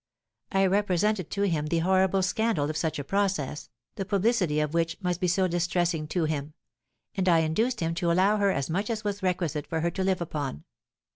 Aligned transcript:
I 0.51 0.65
represented 0.65 1.29
to 1.29 1.43
him 1.43 1.67
the 1.67 1.77
horrible 1.77 2.23
scandal 2.23 2.71
of 2.71 2.75
such 2.75 2.97
a 2.97 3.03
process, 3.03 3.69
the 3.97 4.03
publicity 4.03 4.59
of 4.59 4.73
which 4.73 4.97
must 4.99 5.21
be 5.21 5.27
so 5.27 5.47
distressing 5.47 6.07
to 6.07 6.23
him; 6.23 6.55
and 7.13 7.29
I 7.29 7.41
induced 7.41 7.81
him 7.81 7.93
to 7.93 8.11
allow 8.11 8.37
her 8.37 8.49
as 8.49 8.67
much 8.67 8.89
as 8.89 9.03
was 9.03 9.21
requisite 9.21 9.67
for 9.67 9.81
her 9.81 9.91
to 9.91 10.03
live 10.03 10.19
upon. 10.19 10.63